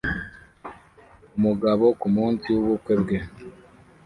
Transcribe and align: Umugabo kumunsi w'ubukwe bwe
Umugabo 1.37 1.85
kumunsi 1.99 2.45
w'ubukwe 2.55 2.93
bwe 3.01 3.17